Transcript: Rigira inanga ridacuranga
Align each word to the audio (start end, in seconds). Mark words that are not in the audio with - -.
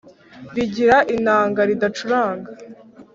Rigira 0.55 0.97
inanga 1.15 1.61
ridacuranga 1.69 2.49